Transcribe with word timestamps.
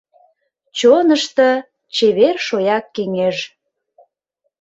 Чонышто— 0.77 1.49
чевер 1.95 2.35
шояк 2.47 2.85
кеҥеж. 2.95 3.37